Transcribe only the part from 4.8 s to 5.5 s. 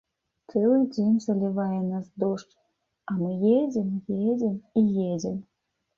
і едзем.